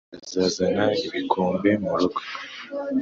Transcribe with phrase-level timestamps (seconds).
[0.09, 2.19] bazazana ibikombe murugo